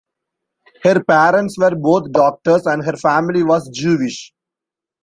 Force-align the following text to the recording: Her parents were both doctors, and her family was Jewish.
Her 0.81 1.03
parents 1.03 1.59
were 1.59 1.75
both 1.75 2.11
doctors, 2.11 2.65
and 2.65 2.83
her 2.83 2.97
family 2.97 3.43
was 3.43 3.69
Jewish. 3.69 4.33